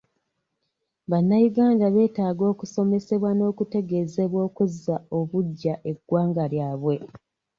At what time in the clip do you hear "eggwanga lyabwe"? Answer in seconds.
5.91-6.95